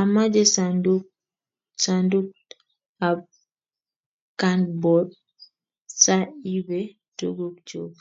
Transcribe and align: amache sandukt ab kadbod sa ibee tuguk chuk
amache 0.00 0.42
sandukt 1.82 2.48
ab 3.08 3.18
kadbod 4.40 5.08
sa 6.02 6.16
ibee 6.54 6.86
tuguk 7.18 7.56
chuk 7.68 7.94